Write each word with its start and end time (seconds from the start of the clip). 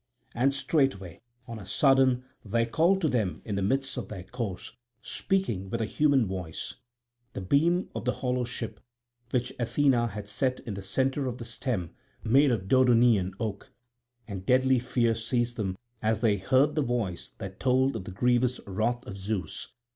And 0.33 0.51
straightway 0.55 1.21
on 1.47 1.59
a 1.59 1.65
sudden 1.67 2.23
there 2.43 2.65
called 2.65 3.01
to 3.01 3.07
them 3.07 3.39
in 3.45 3.53
the 3.53 3.61
midst 3.61 3.97
of 3.97 4.07
their 4.07 4.23
course, 4.23 4.71
speaking 5.03 5.69
with 5.69 5.79
a 5.79 5.85
human 5.85 6.25
voice, 6.25 6.73
the 7.33 7.41
beam 7.41 7.87
of 7.93 8.05
the 8.05 8.13
hollow 8.13 8.43
ship, 8.43 8.79
which 9.29 9.53
Athena 9.59 10.07
had 10.07 10.27
set 10.27 10.59
in 10.61 10.73
the 10.73 10.81
centre 10.81 11.27
of 11.27 11.37
the 11.37 11.45
stem, 11.45 11.91
made 12.23 12.49
of 12.49 12.67
Dodonian 12.67 13.35
oak. 13.39 13.71
And 14.27 14.43
deadly 14.43 14.79
fear 14.79 15.13
seized 15.13 15.55
them 15.55 15.77
as 16.01 16.21
they 16.21 16.37
heard 16.37 16.73
the 16.73 16.81
voice 16.81 17.33
that 17.37 17.59
told 17.59 17.95
of 17.95 18.05
the 18.05 18.11
grievous 18.11 18.59
wrath 18.65 19.05
of 19.05 19.15
Zeus. 19.17 19.67